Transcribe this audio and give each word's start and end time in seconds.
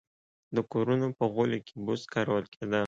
د 0.55 0.57
کورونو 0.71 1.07
په 1.17 1.25
غولي 1.33 1.59
کې 1.67 1.75
بوس 1.85 2.01
کارول 2.13 2.45
کېدل. 2.53 2.79